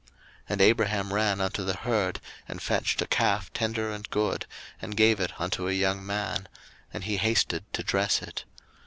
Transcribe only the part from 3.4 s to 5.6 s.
tender and good, and gave it